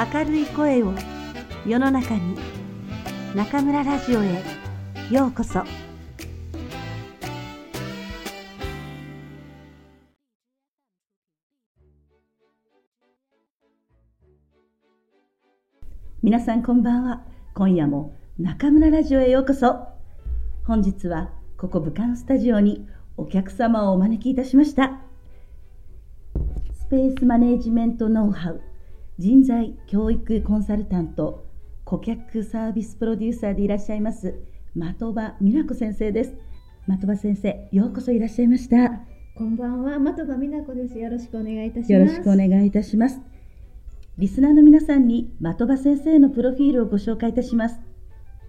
[0.00, 0.94] 明るい声を
[1.66, 2.34] 世の中に
[3.34, 4.42] 中村ラジオへ
[5.10, 5.62] ようこそ。
[16.22, 17.22] 皆さんこんばんは。
[17.52, 19.86] 今夜も中村ラジオへようこそ。
[20.66, 22.88] 本日はここ武漢スタジオに
[23.18, 25.02] お客様をお招きいたしました。
[26.72, 28.62] スペースマネージメントノウハウ
[29.20, 31.44] 人材教育コンサルタント
[31.84, 34.34] 顧客サービスプロデューサーでいらっしゃいます
[34.74, 36.34] 的場美奈子先生です。
[36.88, 39.02] 的場先生ようこそいらっしゃいました。
[39.36, 40.98] こんばんは的場美奈子です。
[40.98, 41.92] よろしくお願いいたします。
[41.92, 43.20] よろしくお願いいたします。
[44.16, 47.78] リスナーの皆さんに的場先生のプロフィールをご紹介いたします。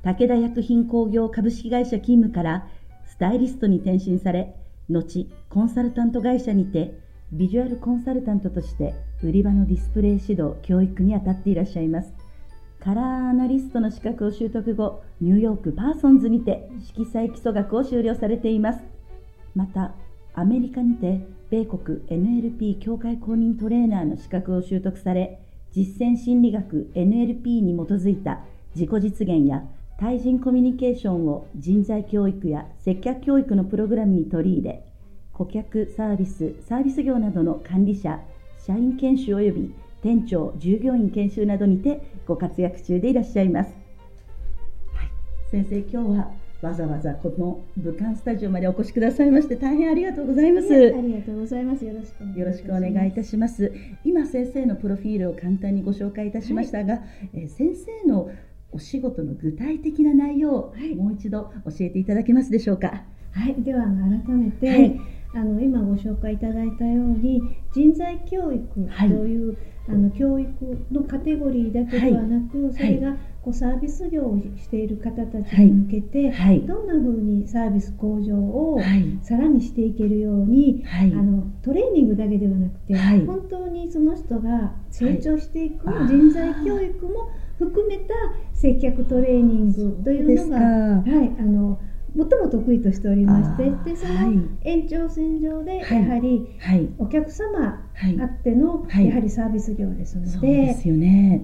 [0.04, 2.70] 武田薬品工業株式会社勤務から
[3.08, 4.56] スタイリストに転身され
[4.90, 12.14] 後コンサルタント会社にてビジュアルコンサルタントとして売り場のディスプレイ指導教育にあたっていらっしゃいます。
[12.82, 18.80] カラーアナリストの資格を習得後ニューヨークパーソンズにて色彩基礎学を修了されています。
[19.56, 19.94] また
[20.34, 25.40] アメリカにて米国 NLP 協会公認トレーナーの資格を習得され
[25.72, 28.42] 実践心理学 NLP に基づいた
[28.76, 29.64] 自己実現や
[29.98, 34.91] 対人コミュニケーションを人材教育や接客教育のプログラムに取り入れ
[35.42, 38.20] 顧客サービスサービス業などの管理者
[38.64, 43.74] 社員研修及び店長従業員研修などにてご活躍中でいらっしゃいます、
[44.94, 45.10] はい、
[45.50, 50.68] 先生今日はわざわざこの武漢スタジオまでお越しくださいまして大変ありがとうございます。
[50.68, 51.84] ありがとうございます。
[51.84, 53.74] よろしくよろしくお願いいたします。
[54.06, 57.00] 今先生のプロフィールを簡単にご紹介いたしましたが、は
[57.34, 58.30] い、え先生の
[58.72, 63.06] お仕事の具体的な内容をもう一度教えていただけますでしょうか？
[63.32, 65.02] はい、では改めて、はい
[65.34, 67.42] あの今ご紹介いただいたように
[67.74, 69.50] 人材教育とい。
[69.50, 69.58] う、はい、
[69.90, 78.80] あの教育のカテゴリーだけではなく、はい、それがこうサービス業をしている方たちに向けて、はい、どんなふうにサービス向上を
[79.24, 82.96] さらにしていけるように、あのトレーニングだけではなくて、
[83.26, 88.14] 本当にその人が成長していく人材教育も含めた
[88.54, 91.80] 接客トレーニングというのが、はい、あの
[92.16, 96.46] 最も得意としておりましてでその延長線上でやはり
[96.98, 97.90] お客様
[98.20, 100.74] あってのやはりサービス業ですので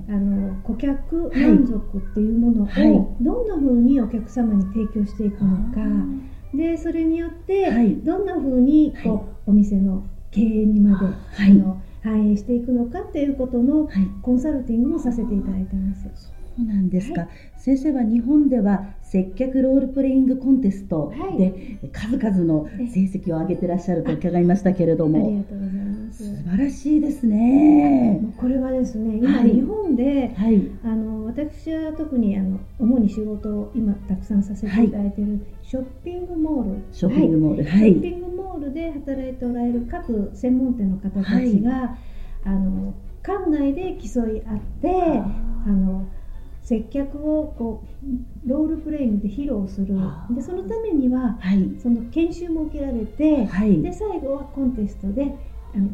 [0.10, 5.82] あの顧客満足っていうものをどんなふうにお客様に提供していくのか。
[6.54, 7.70] でそれによって
[8.04, 13.90] どんなふうにこうお店の経営にまであの反映していくのかっていうことの
[14.22, 16.34] コンサルティングもさせていただいてます。
[16.58, 26.26] そうなんですか、はい、先生は日本では接客ロールプレイングコンテストで数々の成績を上げてらっしゃると伺いましたけれども、ありがとうございます。
[26.26, 28.20] 素晴らしいですね。
[28.38, 36.84] これはですね今、日本で、はい、あの私は特にあの主に仕事を今たくさんさせていただいている、ショッピングモール。
[36.92, 41.98] ショッピングモール、はい、ショッピングモールで働いておられる各専門店の方たちが、
[42.44, 44.90] あの館内で競い合って
[45.66, 46.08] あの
[46.68, 49.98] 接客をこうロールプレイングで披露する。
[50.32, 55.34] でそのためには、はい、その研修も受けられて、はい、で最後はコンテストで
[55.74, 55.90] あの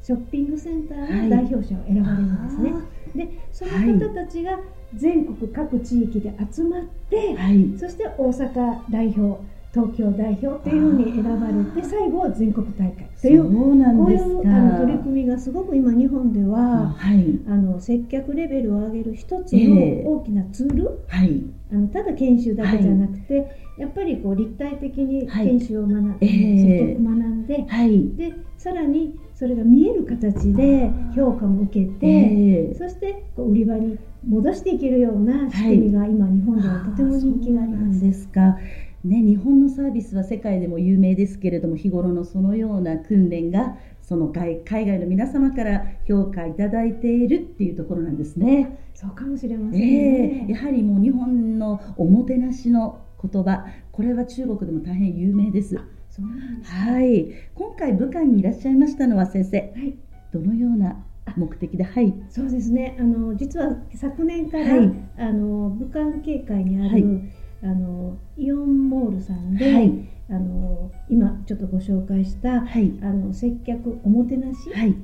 [0.00, 2.72] ショッピングセンターの代表者を選ばれるんですね。
[2.72, 2.80] は
[3.16, 3.70] い、でその
[4.08, 4.60] 方たちが
[4.94, 7.36] 全国各地域で集まって、
[7.76, 9.42] そして大阪代表
[9.74, 38.00] 東京代表というふうに選ばれて最後は全国大会というそうなんですこういうあの取り組みがすごく今日本では、はい、あの接客レベルを上げる一つの大きなツール、えー、はい、あのただ研修だけじゃなくて、はい、やっぱりこう立体的に研修を学んで、はい、接客学んで、はい、でさらにそれが見える形で評価も受けて、えー、そしてこう売り場に戻していけるような仕組みが今日本ではとても人気があります。
[38.00, 38.58] ですか
[39.04, 48.78] ね、日本のサービスは世界でも有名ですけれども日頃のそのような訓練がその海外の皆様から評価いただいているっていうところなんですね。
[48.94, 55.76] そうかもしれません、ね、えー、やはりもう日本のおもてなしの言葉これは中国でも大変有名です。
[56.10, 59.96] そうなんですはい、今回武漢にいらっしゃいましたのは先生、はい、
[60.30, 61.02] どのような
[61.36, 62.96] 目的で、はい、そうですね。
[63.00, 69.92] あの実は昨年から、はい、あの武漢警戒にある、はいあのイオンモールさんで、はい、
[70.28, 74.96] あの今ちょっとご紹介した、はい、あの接客おもてなし、はい、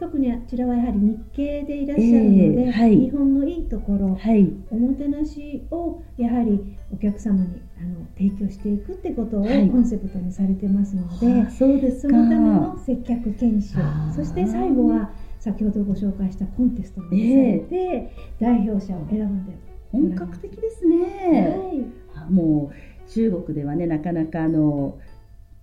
[0.00, 13.76] 特にあちらはやはり日系でいらっしゃるので、えーはい、日本のいいところ、はい、おもてなしをやはりお客様にあの提供していくってことをコンセプトにされてますので、そうですそのための接客研修
[14.16, 15.10] そして最後は
[15.40, 24.98] 先ほどご紹介したコンテストもされて、代表者を選んで本格的ですね、はい、もう中国ではねなかなかあの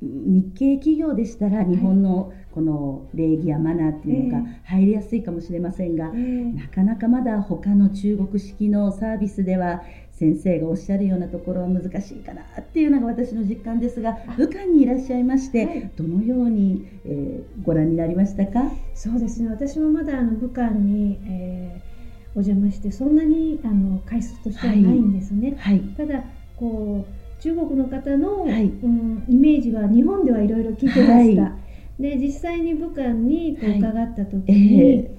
[0.01, 18.71] 日系企業でしたら日本のこの礼儀やマナーっていうのが入りやすいかもしれませんが、えー、なかなかまだ他の中国式のサービスでは先生がおっしゃるようなところは難しいかなっていうのが私の実感ですが武漢にいらっしゃいまして、はい、どのように、えー、ご覧になりましたか？
[18.94, 19.50] そうですね。
[19.50, 21.94] 私もまだあの武漢に、えー、
[22.36, 25.56] お邪魔してそんなにあの回数としてはないんですね。
[25.58, 26.24] はい、ただ
[26.58, 31.58] こう中国の方の、はい、うん、イメージは日本ではいろいろ聞いてました、は
[32.00, 34.90] い、で実際に武漢にこう伺った時に、はい。
[34.92, 35.12] え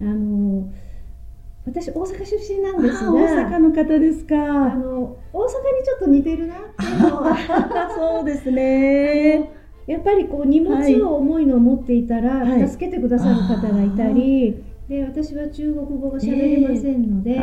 [0.00, 0.72] ー、あの
[1.66, 4.34] 私大阪出身なんですが大阪の方ですか。
[4.36, 7.36] あの大阪にちょっと似てるなっていうのは。
[7.94, 9.50] そうですね。
[9.86, 17.34] やっぱりこう荷物を重いのを持っていたら、助けてくださる方がいたり、で私は中国語が喋れませんので、え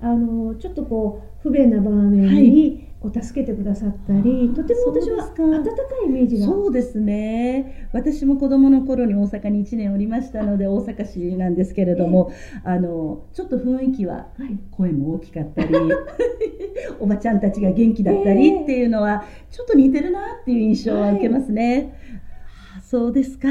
[0.00, 5.70] ー、あのちょっとこう不便な場面に、こう助けてくださったりとても私は温か
[6.04, 6.46] いイメージが。
[6.46, 7.88] そうですね。
[7.92, 12.32] 私も子供の頃に大阪に1年おりましたので大阪市なんですけれども、
[12.64, 14.28] あのちょっと雰囲気は
[14.72, 15.86] 声も大きかったり、はい、
[16.98, 21.94] おばちゃんたちが元気だったりっていうのはちょっと似てるなっていう印象は受けますね。
[22.00, 22.18] はい
[22.90, 23.48] そうですか、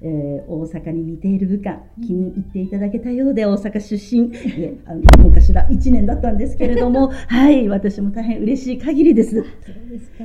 [0.00, 0.08] えー、
[0.48, 4.28] 大阪に似ている部下気に入っていただけたようで大阪出身。
[4.28, 9.34] ね、あの昔ら1年だったんですけれども はい私も大変嬉しい限りです。
[9.34, 9.44] そう
[9.90, 10.24] ですか。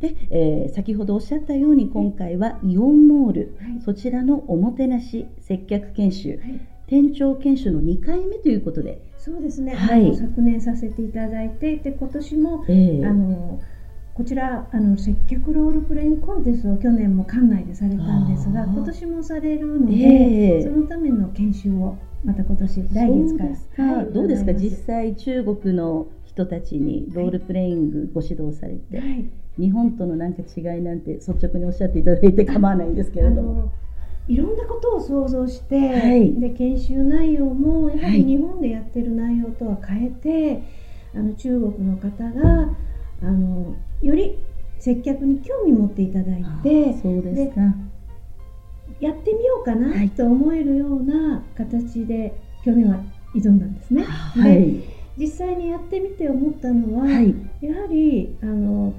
[0.00, 13.60] で、えー、先ほどおっしゃったように今回はイオンモール、はい、そちらのおもてなし接客研修、はい、店長研修の2回目ということでそうですね、はい、昨年させていただいてで今年も、えー、あの
[14.18, 23.44] こちらあの接客ロールプレインコンテストを去年も館内でされたんですが今年もされるので、えー、そのための研修をまた今年来月か
[23.84, 24.52] ら、はい、どうですか？
[24.54, 33.70] 実際中国の人たちにロールプレイングご指導されて、はい、日本とのなんか違いなんて率直におっしゃっていただいて構わないんですけれども。
[34.26, 40.62] いろんなことを想像して、はい、で研修内容もやはり日本でやってる内容とは変えて、
[41.14, 42.76] あの中国の方が
[43.22, 44.38] あのより
[44.78, 47.60] 接客に興味持っていただいてそうですか。
[49.00, 52.34] やってみようかなと思えるような形で
[52.64, 52.98] 去年は
[53.34, 54.02] 挑んだんですね。
[54.02, 54.80] はい、で
[55.16, 58.94] 実際にやってみて思ったのは、はい、やはりあの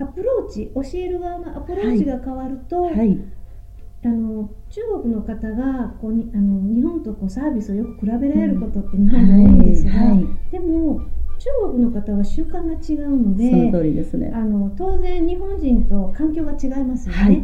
[0.00, 3.18] アプローチ教える側のアプローチが変わると、はい、
[4.04, 9.92] あの中国の方がこうにあの日本とこうサービスをよく比べられることって日本で多いんですが、
[10.50, 11.00] でも
[11.44, 14.32] 中国の方は習慣が違うのでその通りですね。
[14.34, 17.42] あの当然日本人と環境が違いますよね、はい、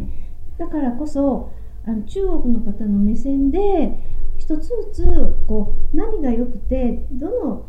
[0.56, 1.52] だからこそ
[1.86, 4.00] あの中国の方の目線で
[4.38, 7.66] 一つずつこう何が良くてどの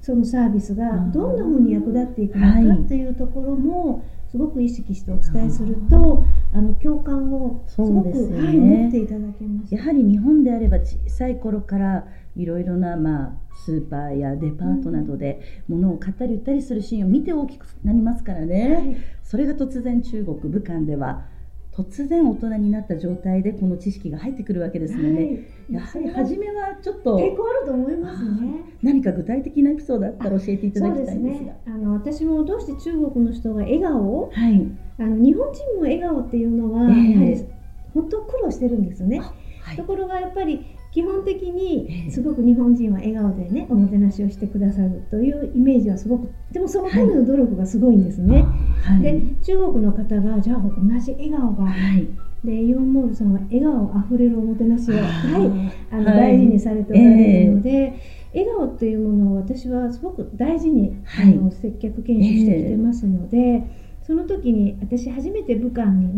[0.00, 9.74] そのサービスがどんなふうに役立っていくのかっていうところもすごく意識してお伝えするとあの共感をすごく、ね、はい、持っていただけます。
[9.74, 12.04] やはり日本であれば小さい頃から
[12.36, 21.26] いろいろな、まあ、スーパーやデパートなどで物を買ったり売ったりするシーンを見て大きくなりますからね、はい、それが突然中国武漢では
[21.72, 28.64] 突然大人になった状態でこの知識が入ってくるわけですよね、はい、やはり初めはちょっと抵抗あると思いますね。
[28.82, 34.66] 何か具体的なエピソードあったら教えていただきたいんですが、ね、あの私もどうして中国の人が笑顔、はい、
[34.98, 37.46] あの日本人も笑顔っていうのは、やはり
[37.94, 48.44] 本当苦労してるんですよね、はい、ところがやっぱり基本的にすごく日本人は笑顔でねおもてなしをしてくださるというイメージはすごくでもそのための努力がすごいんですね。
[48.82, 52.08] はい、で中国の方がじゃあ同じ笑顔が、はい、
[52.44, 57.70] でイオンモールさんは笑顔あふれるおもてなしを、はい、あの大事にされておられるので。
[57.70, 66.12] えー笑顔っていうものを私はすごく大事に、あの接客研修してきてますので、えー、その時に私初めて武漢に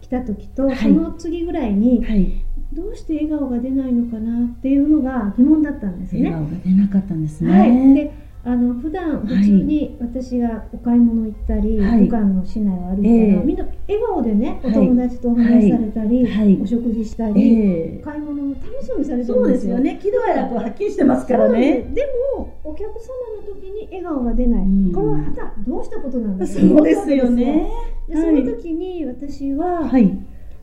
[0.00, 6.30] 来た時と、その次ぐらいに、どうして笑顔が出ないのかなっていうのが疑問だったんですね。
[6.30, 7.58] 笑顔が出なかったんですね。
[7.58, 8.12] はい、で
[8.42, 19.76] あの普段普通に私がお買い物行ったり、はい、武漢の市内を歩いたら、えー、みんな笑顔でね、お友達とお話しされたり、はい、お食事したり、えー、買い物も楽しそうにされてるんですよ。
[19.76, 19.98] そうですよね。
[20.00, 21.82] 喜怒哀楽ははっきりしてますからね。
[21.92, 24.64] でもお客様の時に笑顔が出ない。
[24.94, 26.60] これははたどうしたことなんですか。
[26.60, 27.70] そうですよね。
[28.08, 30.18] でその時に私は、はい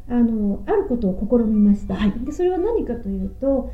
[0.09, 3.71] あのあることを試みました、はい、でそれは何かというと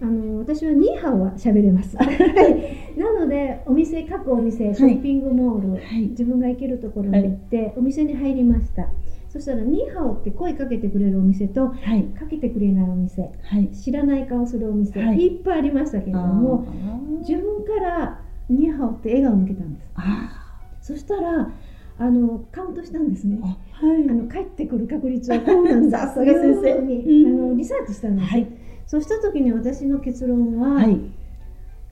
[0.00, 1.96] あの私はニーハオは喋れます。
[1.96, 2.04] な
[3.18, 8.90] のでお店各お店ショッピングモール、はい、自分が行けるところに行って、お店に入りました。
[9.28, 12.04] そそしたらニーハオって声かけてくれるお店と、はい。
[12.04, 13.68] かけてくれないお店はい。
[13.68, 15.18] 知らない顔するお店、はい。
[15.18, 16.64] い、っぱいありましたけれども
[17.20, 19.90] 自分からニーハオって笑顔を向けたんです。
[19.94, 21.50] あそしたら
[21.98, 23.38] あのカウントしたんですね。
[23.42, 24.08] あはい。
[24.08, 25.98] あの帰ってくる確率はこうなんだ。
[26.08, 27.40] さすが先生に、うん。
[27.44, 28.46] あのリサーチしたんです、はい。
[28.86, 30.98] そうした時に私の結論は、はい。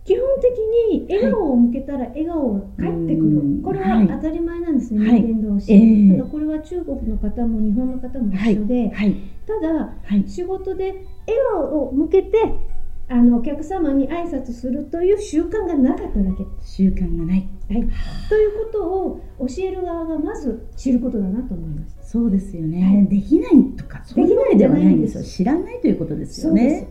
[0.04, 0.52] 基本的
[0.92, 3.62] に笑顔を向けたら笑顔が返ってくる、うん。
[3.62, 4.08] これははい。
[4.08, 5.22] 当たり前なんですね、はい。
[5.22, 6.18] 人間同士、ええ。
[6.18, 9.14] ただこれは中国の方も日本の方もはい一緒で、はい。
[9.46, 10.24] ただはい。
[10.26, 10.94] 仕事で
[11.26, 12.52] 笑顔を向けて
[13.08, 17.80] あのお客様に挨拶するという習慣がなかっただけ、習慣がないはい、
[18.28, 23.08] ということを教える側がまず知ることだなと思いましたそうですよね、はい。
[23.08, 25.22] できないとかそういうわけではないんですよ。
[25.22, 26.88] でき知らないということですよね。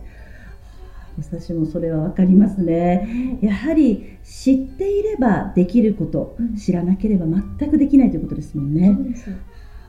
[1.16, 3.38] 私もそれはわかりますね。
[3.40, 6.56] やはり知っていればできること、うん。
[6.56, 8.98] 知らなければ全くできないということですもんそね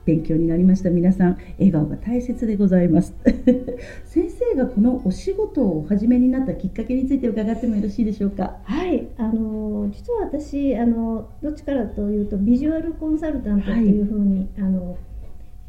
[0.05, 0.89] 勉強になりました。
[0.91, 3.13] 皆さん笑顔が大切でございます。
[4.05, 8.57] 先生がこのお仕事をお始めになったきっかけについて伺ってもよろしいでしょうか？
[8.63, 14.97] はい、あの実は私あのどっちからというとビジュアルコンサルタントっていうふうに、あの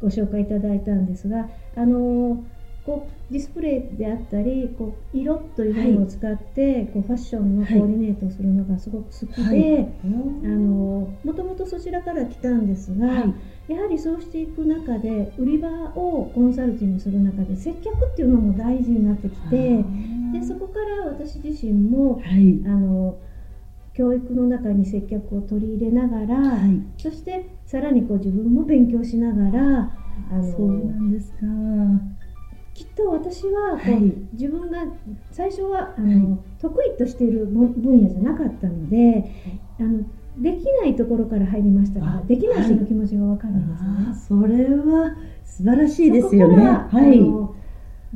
[0.00, 2.44] ご紹介いただいたんですがあの
[2.86, 9.88] こうディスプレイであったりこう色というものを使って、こうファッションのコーディネートをするのがすごく好きで、はい。
[10.44, 13.72] あのもともとそちらから来たんですが、はい。
[13.72, 19.84] やはりそうしていく中で売り場をコンサルティングする中で接客っていうのも大事になってきて
[20.32, 22.60] でそこから私自身もはい。
[22.64, 23.16] あの
[23.94, 26.80] 教育の中に接客を取り入れながら、はい。
[26.98, 29.90] そしてさらにこう自分も勉強しながら
[30.30, 31.46] あのそうなんですか
[32.76, 34.12] きっと私はこう、はい。
[34.35, 34.85] 自分が
[35.30, 36.38] 最初はあの、はい。
[36.61, 39.30] 得意としている分分野じゃなかったので
[39.80, 40.02] あの
[40.37, 44.38] できないところから入りましたからあできない人の気持ちが分かるんですね。
[44.40, 46.64] それは素晴らしいですよね。
[46.66, 47.55] はい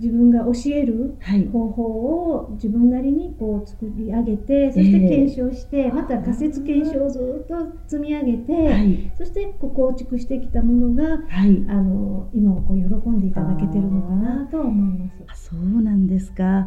[0.00, 1.46] 自分が教えるはい。
[1.48, 7.54] 方法を自分なりにこう作り上げてそして検証して、また仮説検証をずっと
[7.86, 9.12] 積み上げて、はい。
[9.16, 11.64] そしてこう構築してきたものがはい。
[11.68, 15.14] あの今はこう喜んでいただけてるのかなとは思います。
[15.28, 16.66] あそうなんですか。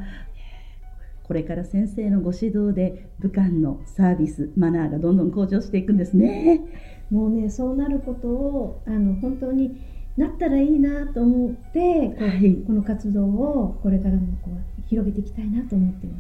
[1.24, 6.62] これから先生のご指導で武漢のサービスマナーがどんどん向上していくんですね。
[7.10, 9.78] もうねそうなることをあの本当に
[10.18, 16.20] なったらいいなと思ってこう、はいこの活動をこれからもこう広げていきたいなと思っていま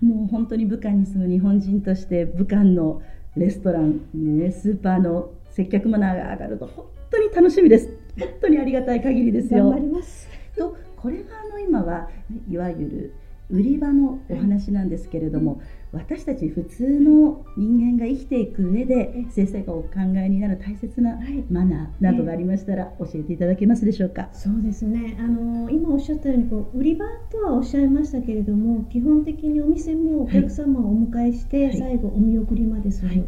[0.00, 0.04] す。
[0.04, 3.00] もう本当に武漢に住む日本人として武漢の
[3.34, 10.28] レストラン、ね、スーパーの接客マナーが上がると本当に楽しみです本当にありがたい限りですよ頑張ります。
[10.56, 12.10] とこれがあの今は
[12.50, 13.14] いわゆる
[13.48, 15.60] 売り場のお話なんですけれども、
[15.96, 21.44] 私たち普通の人間が生きていく上で先生がお考えになる大切なはい。
[21.50, 24.28] マナーなどがありましたら教えていただけますでしょうか？
[24.32, 25.16] そうですね。
[25.18, 33.08] あの今おっしゃったようにこう売り場とはおっしゃいましたけれども、基本的にお店もお客様をお迎えして、はい最後お見送りまでする。
[33.08, 33.24] はい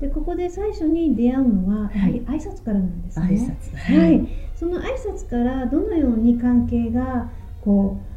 [0.00, 3.26] でここで最初に出会うのははいやはり挨拶からなんですね。
[3.26, 7.30] 挨拶はい、その挨拶からどのように関係が
[7.62, 8.09] こう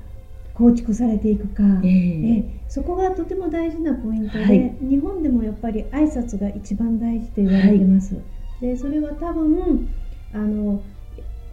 [0.53, 2.27] 構築されていくか、ええ。
[2.37, 4.77] えそこがとても大事なポイントで、はい。
[4.81, 8.15] 日本でもやっぱり挨拶が一番大事と言われてます。
[8.61, 9.87] でそれは多分
[10.31, 10.81] あの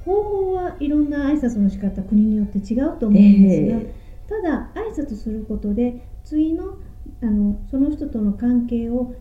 [0.05, 3.95] 方法はいろんな挨拶の仕方国によって違うと思うんですが、え。
[4.29, 6.77] ただ挨拶することで次の
[7.23, 9.15] あのその人との関係を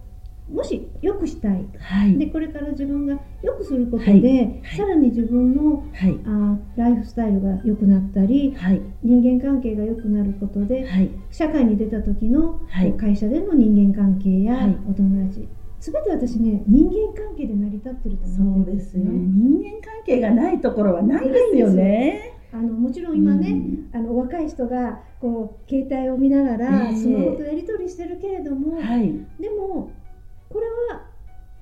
[0.51, 1.65] もし良くしたい。
[1.77, 2.17] はい。
[2.17, 4.21] でこれから自分が良くすることで、はい。
[4.21, 4.77] はい。
[4.77, 6.19] さらに自分のはい。
[6.25, 8.81] あライフスタイルが良くなったりはい。
[9.03, 11.09] 人間関係が良くなることではい。
[11.29, 12.59] 社会に出た時の、
[12.97, 14.77] 会社での人間関係やはい。
[14.89, 15.47] お友達、
[15.79, 19.03] 全て私ね人間関係で成り立ってるとそ思ってるんでうですすよ。
[19.05, 22.19] 人間関係がないところはないですよね。
[22.51, 23.89] あのもちろん今ね、うん。
[23.93, 26.95] あの若い人がこう携帯を見ながらええ。
[26.95, 29.13] スマホとやり取りしてるけれども、はい。
[29.39, 29.91] でも
[30.49, 31.05] これは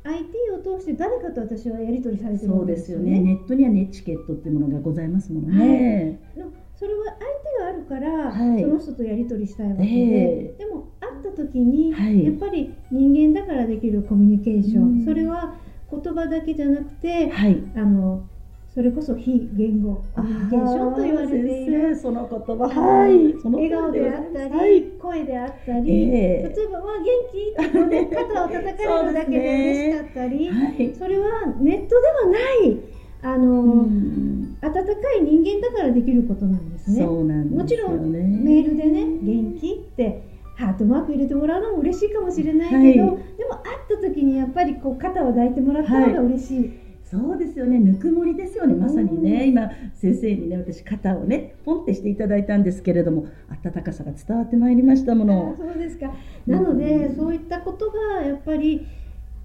[0.03, 3.19] IT を通して誰かと私はやり取りされてるそうわけですよね。
[3.19, 6.19] ネットにはネチケットっていうものがございますものね。
[6.35, 8.61] でもそれは相手があるから、はい。
[8.61, 10.55] その人とやり取りしたいわけで、え。
[10.59, 12.23] でも会った時に、はい。
[12.23, 15.05] やっぱり人間だからできるコミュニケーション、うん。
[15.05, 15.55] それは
[15.91, 17.63] 言葉だけじゃなくてはい。
[17.75, 18.29] あの
[18.77, 23.33] それこそ非言語コミュニケーションと言われているその言葉はい。
[23.41, 24.83] その笑顔であったり、はい。
[25.01, 30.93] 声であったり、え例えば「わ元気?」ってこう、ね、肩を叩かれるだけで嬉しかったりはい。
[30.93, 32.79] それはネットではない
[33.23, 36.97] あの、うん温かい人間だからできることなんですね。
[36.97, 37.45] すよね。
[37.45, 40.21] もちろんメールでね「元気?」って
[40.53, 46.71] ハートマーク入れてもらうのも嬉しいかもしれないけど、はいでも会った時にやっぱりこう肩を抱いてもらった方が嬉しい、
[47.09, 47.79] そうですよね。
[47.79, 48.75] ぬくもりですよね。
[48.75, 53.27] まさにね、今先生にね私肩をねポンってしていただいたんですけれども
[53.63, 55.55] 温かさが伝わってまいりましたもの。
[55.57, 56.13] そうですか。
[56.45, 58.85] なので、うん、そういったことがやっぱり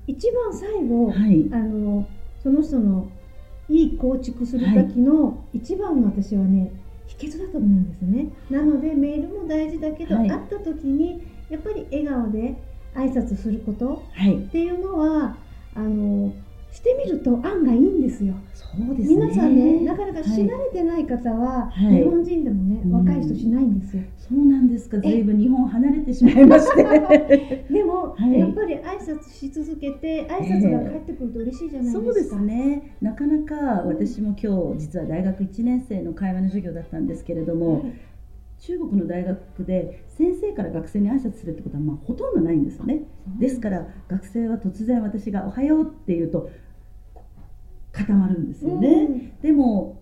[0.08, 2.06] 一番最後、はい、あの
[2.42, 3.08] その人の
[3.68, 6.72] いい構築する時の一番の私はね、
[7.06, 8.26] 秘訣だと思うんですね。
[8.50, 12.56] なのでメールも大事だけど、はい、会った時にやっぱり笑顔で
[12.96, 15.36] 挨拶することっていうのは、
[15.74, 16.32] あの
[16.72, 18.34] してみると案外いいんですよ。
[18.54, 24.02] そうですね、皆さんねなかなかし慣れてない方は、はい、日本人でもね、はい、若い人しないんですよ。
[24.16, 24.98] そうなんですか。
[24.98, 27.66] ずいぶん日本離れてしまいまして。
[27.70, 32.04] でも、はい、やっぱり挨拶し続けて挨拶が返ってくると嬉しいじゃないですか。
[32.04, 32.96] そうですね。
[33.02, 37.84] なかなか私も今日実は大学1年生の会話の授業だったんですけれども。
[38.62, 43.02] 中国の大学で先生から学生に挨拶するってことはまあほとんどないんですよね。
[43.40, 46.48] ですから学生は突然私が「おはよう」って言うと
[47.90, 50.00] 固まるんですよね、うん、でも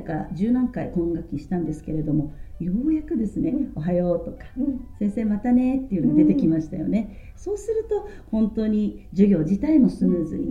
[0.00, 4.46] 回か十何回今学期したんですけれどもようやくですね「おはよう」とか、
[4.98, 10.46] 先生またね」っていうのが出てきましたよね、そうすると本当に授業自体もスムーズに、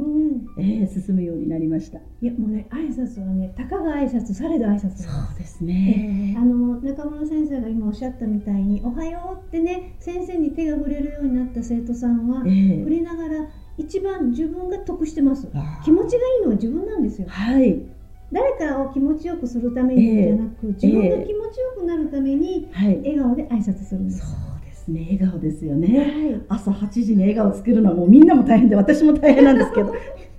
[0.59, 1.97] えー、進むようになりました。
[2.21, 6.35] いやもうね挨拶はねたかが挨拶されど挨拶そうですね。
[6.37, 13.49] あの中村先生が今おっしゃったみたいに「おはよう」ってね先生に手が触れるようになった生徒さんは、えー、触れながら
[13.79, 15.49] 一番自分が得してます。
[15.83, 17.27] 気持ちがいいのは自分なんですよ。
[17.29, 17.94] はい
[18.31, 25.07] 誰かを気持ちよくするためにじゃなく、えー、自分が気持ちよくなるために、笑顔で挨拶するんです、そうですね。
[25.11, 29.93] 笑顔ですよね、はい、朝8時に笑顔を作るのはもうみんなも大変で私も大変なんですけど。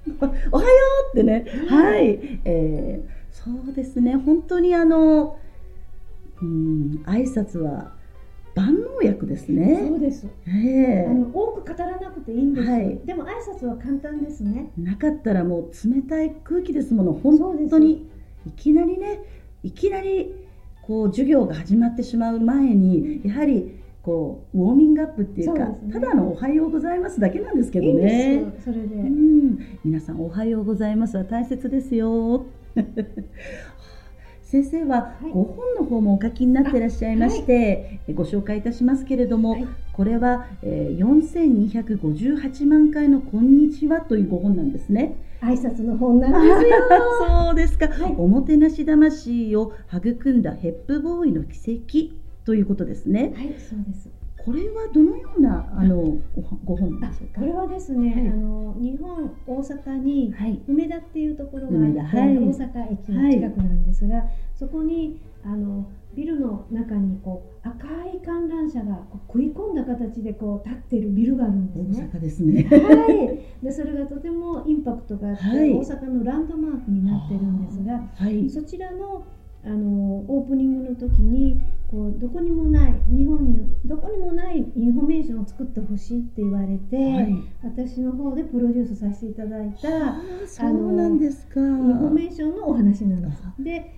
[0.52, 0.68] おはよ
[1.14, 1.44] うってね。
[1.68, 4.14] はい、えー、そうですね。
[4.14, 5.36] 本当にあの
[6.40, 7.92] うん挨拶は
[8.56, 9.84] 万能薬ですね。
[9.86, 10.26] そうです。
[10.46, 12.68] ええー、あの多く語らなくていいんです。
[12.68, 14.72] はい、でも挨拶は簡単ですね。
[14.78, 17.12] なかったらもう冷たい空気ですもの。
[17.12, 18.08] 本当に
[18.46, 19.20] いきなりね、
[19.62, 20.34] いきなり
[20.82, 28.36] こう授業が始まってしまう前に、やはりこうウォーミングアップっていうか、ね、ただのおはようございますだけなんですけどね。
[28.36, 28.94] いいそれで。
[28.94, 32.46] うん、皆さんおはようございますは大切ですよ。
[34.46, 45.16] 先生は5本の方もお書きになっていらっしゃいまして、はい、ご紹介いたしますけれども、はい、これは、えー、4258万回のこんにちはという5本なんですね。
[45.40, 46.76] 挨拶の本なんですよ。
[47.26, 53.32] そうですか、はい、おもてなし魂を育んだヘップボーイの奇跡ということですね。
[53.34, 54.08] はい、そうです。
[54.46, 56.18] これはどのようなあの
[56.64, 57.40] ご本でしょうか？
[57.40, 60.32] これはですね、はい、あの日本大阪に
[60.68, 72.08] 梅田っていうところがあって、はい、大阪駅の近くなんですが、はい、そこにあのビルの中にこう赤い観覧車がこう食い込んだ形でこう立っているビルがあるんですね。
[72.12, 72.62] 大阪ですね。
[72.62, 73.64] はい。
[73.64, 78.00] でそれがとてもインパクトがあって、大阪のランドマークになってるんですが、
[78.48, 79.24] そちらの
[79.64, 93.42] あのオープニングの時にこうどこにもない日本にどこにもないインフォメーションを作ってほしいって言われて、はい、私の方でプロデュースさせていただいたあのなんですかインフォメーションのお話なんです。
[93.62, 93.94] で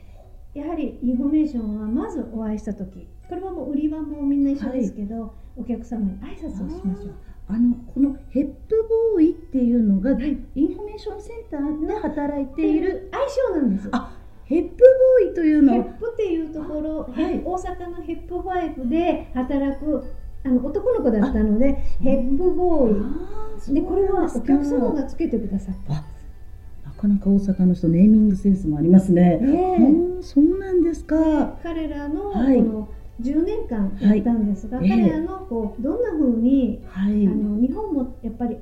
[0.54, 7.14] やはりインフォメーションはまずお会いした時これはもう売り場もみんな一緒ですけど、はい、お客様に挨拶をしましょう。
[7.50, 13.88] あのこのヘップボーイっていうのが、はい、インフォメーションセンターで働いている愛称なんです。
[13.92, 14.17] あ
[14.48, 14.76] ヘップ
[15.22, 15.74] ボーイというの。
[15.74, 20.10] ヘップっていうところ、はい、大阪のヘップファイブで働く
[20.42, 23.74] あの男の子だったのでヘップボーイ。
[23.74, 25.92] でこれはお客様がつけてくださった。
[25.92, 29.36] なかなか大阪の人ネーミングセンスもありますね。
[29.36, 29.78] ね
[30.22, 31.58] そうなんですか。
[31.62, 32.88] 彼らのこの
[33.20, 38.56] 10年間やったんですが、はい、彼らのこうどんなふうに、はい、あの日本もやっぱり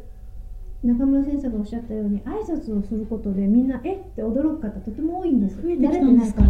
[0.84, 3.98] 中村先生がおっしゃったように挨拶をすることでみんなえっ？
[4.14, 5.60] て驚く方とても多いんです。
[5.60, 6.42] 増えてきたんですか？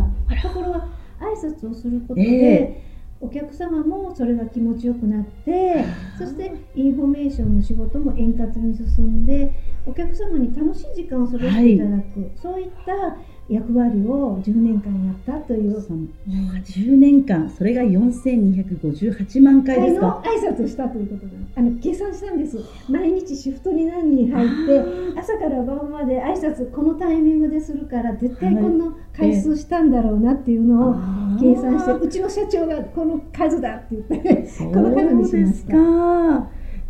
[0.42, 0.88] ところが
[1.20, 5.84] 挨拶をすることで、えー、お客様もそれが気持ちよくなって
[6.18, 9.54] そしてインフォメーションの仕事も円滑に進んで
[9.86, 13.16] お客様に楽しい時間を過ごしていただく、はい、そういった
[13.48, 15.80] 役割を10年間やったという。
[15.80, 20.22] その10年間それが4258万回ですか？
[20.24, 22.58] 挨拶したということであの計算したんです。
[22.88, 30.94] 毎日シフトに何人入って朝から晩まで挨拶このタイミングでするから絶対この回数したんだろうなっていうのを
[31.40, 35.76] 計算して、うちの社長がこの数だって言ってこの数にしました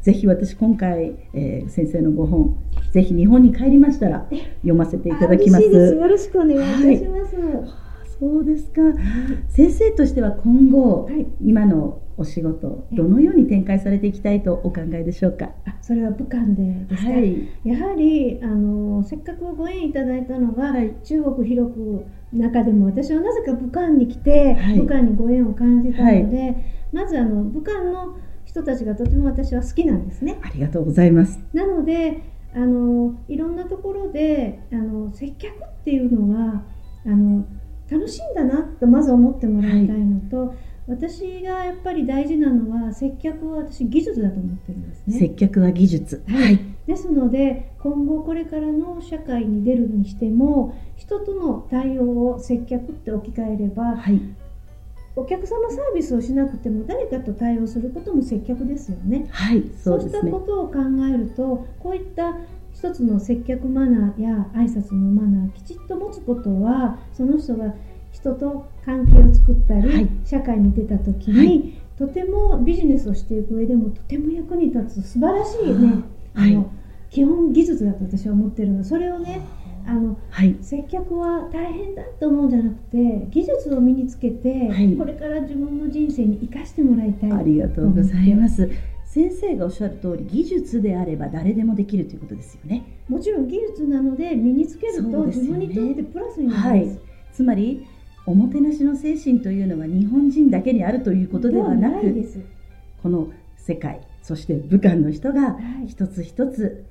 [0.07, 2.57] ぜひ私今回、えー、先生のご本
[2.93, 5.65] ぜひ日本に帰りましたら読ませていただきます。
[5.65, 7.35] よろしくお願いいたします。
[7.35, 7.69] はい。
[8.21, 8.95] そうですか、はい、
[9.49, 15.51] 先生としては今後、はい、今のお仕事どのように展開されていきたいとお考えでしょうか？
[15.67, 17.11] あそれは武漢でですか？
[17.11, 26.55] はい、やはりあのせっかくご縁いただいたのが、はい、中国広く中でも私はなぜか武漢に来て、はい、武漢にご縁を感じたので、
[26.93, 28.17] まずあの武漢の
[28.57, 30.39] 人たちがとても私は好きなんですね。
[30.43, 31.39] ありがとうございます。
[31.53, 32.23] なので
[32.55, 36.63] あのいろんなところであの接客っていうのは
[37.05, 37.45] あの
[37.91, 40.57] 楽しいんだなとまず思ってもらいたいのと、はい、
[40.89, 45.19] 私がやっぱり大事なのは接客は私技術だと思ってるんですね。
[45.19, 54.19] 接客は技術、はい、ですので今後これからの社会に出るにしても人との対応を接客って置き換えれば、はい、
[55.17, 59.27] お客様サービスをしなくても誰かと対応することも接客ですよね。
[59.31, 60.75] はい、そう、ね、したことを考
[61.11, 62.37] えるとこういった
[62.75, 67.75] 一つの接客マナーや挨拶のマナーきちっと持つことはその人が
[68.13, 76.03] 人と関係を作ったり、はい、社会に出た時に、はい、とてもビジネスをしていく上でもとても役に立つ素晴らしいね、
[76.35, 76.71] あの
[77.09, 78.85] 基本技術だと私は思ってるの。
[78.85, 79.41] それをね
[79.87, 87.33] あの、はい、接客は大変だと思うんじゃなくて技術を身につけて、はい、これから自分の人生に生かしてもらいたい。
[87.33, 88.69] ありがとうございます。
[89.05, 92.85] 先生がおっしゃる通り技術であれば誰でもできるということですよね。
[93.09, 97.01] もちろん技術なので身につけると、自分にとってプラスになるんです、はい、
[97.33, 97.87] つまり
[98.27, 102.15] おもてなしの精神というのは日本人だけにあるということではなく
[103.03, 106.85] この世界そして武漢の人が一つ一つ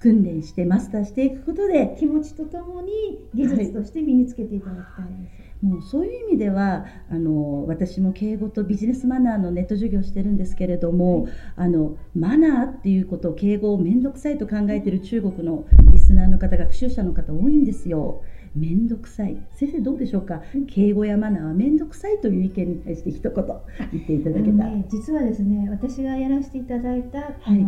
[0.00, 2.90] 訓練してマスターしていくことで気持ちとともに
[3.34, 18.22] 技術として身につけていただきたいです、はい、もうそういう意味ではあの私も敬語とビジネスマナーのネット授業をしてるんですけれども、はい、あのマナーっていうことを敬語を面倒くさいと考えている中国のリスナーの方学習者の方多いんですよ。
[18.56, 19.36] 面倒くさい。
[19.52, 24.64] 先生どうでしょうか、敬語やマナーは面倒くさいという意見に対して一言言っていただけた。
[24.64, 27.64] ら、ね、実はですね私がやらせていただいた、はい、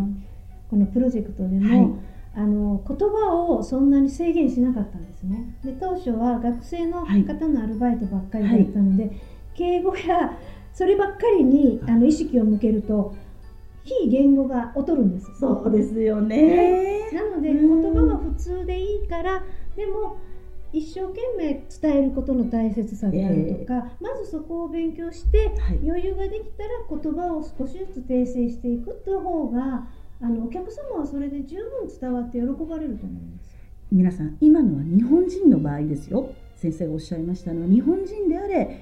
[0.69, 1.99] このプロジェクトでも、
[2.35, 5.55] あの言葉をそんなに制限しなかったんですね。
[5.63, 9.13] で当初は学生の方のアルバイトばっかりだったので、はい、
[9.55, 10.37] 敬語や
[10.73, 11.91] そればっかりにあ。
[11.91, 13.15] の意識を向けると
[13.83, 15.39] 非言語が劣るんです。
[15.39, 19.43] そうですよね、なので言葉は普通でいいから
[19.75, 20.17] でも
[20.71, 29.87] 一生懸命伝えることの大切さであるとか、えー、まずそこを勉強して、はい、余裕ができたら言葉を少しずつ訂正していくっていう方が
[30.23, 33.57] あのお客様はそれで十分伝わって喜ばれると思います。
[33.91, 36.31] 皆さん今のは日本人の場合ですよ。
[36.55, 38.79] 先生がおっしゃいましたのは日本人であれ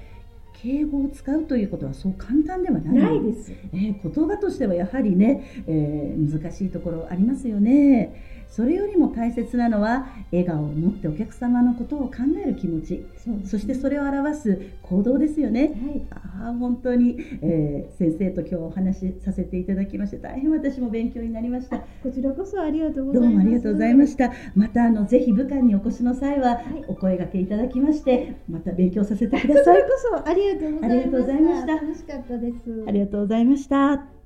[0.54, 2.94] 敬語を使うということはそう簡単ではない。
[2.94, 8.32] ないです、えー、言葉としてはやはりね、えー、難しいところありますよね。
[8.52, 13.02] それよりも大切なのは笑顔を持ってお客様のことを考える気持ち。
[13.16, 21.78] そ、ね,、してそれを表す行動ですよね、はい、あ本当に、えー、先生と今日お話しさせていただきまして大変私も勉強になりました。
[22.02, 23.30] こちらこそありがとうございます。
[23.30, 24.32] どうもありがとうございました。
[24.54, 29.80] またあのぜひ武漢にお越しの際は、お声がけいただきましてまた勉強させてください。
[29.88, 31.74] こそありがとうございました。
[31.74, 32.84] 楽しかったです。
[32.86, 34.21] ありがとうございました